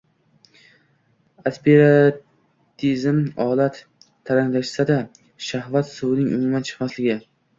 [1.49, 3.77] Aspermatizm– olat
[4.29, 4.97] taranglashsa-da
[5.51, 7.19] shahvat suvining umuman chiqmasligi.